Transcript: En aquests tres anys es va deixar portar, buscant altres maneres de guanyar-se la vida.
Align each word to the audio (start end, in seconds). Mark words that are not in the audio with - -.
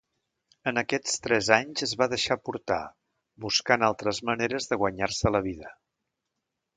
En 0.69 0.79
aquests 0.81 1.17
tres 1.25 1.49
anys 1.57 1.83
es 1.87 1.91
va 1.99 2.07
deixar 2.13 2.37
portar, 2.49 2.79
buscant 3.45 3.87
altres 3.89 4.23
maneres 4.31 4.71
de 4.73 4.79
guanyar-se 4.85 5.33
la 5.35 5.43
vida. 5.49 5.71